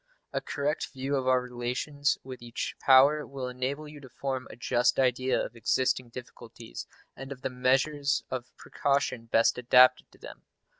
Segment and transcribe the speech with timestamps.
[0.33, 4.55] A correct view of our relations with each power will enable you to form a
[4.55, 10.41] just idea of existing difficulties, and of the measures of precaution best adapted to them.